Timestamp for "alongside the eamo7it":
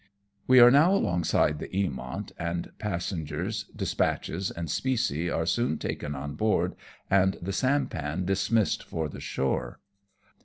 0.95-2.31